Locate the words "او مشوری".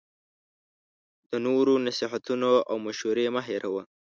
2.69-3.25